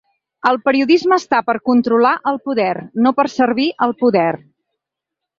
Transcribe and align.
El 0.51 0.55
periodisme 0.67 1.17
està 1.21 1.41
per 1.49 1.53
controlar 1.69 2.13
al 2.31 2.39
poder, 2.49 2.69
no 3.07 3.11
per 3.19 3.25
servir 3.33 3.67
al 3.87 3.93
poder. 4.01 4.27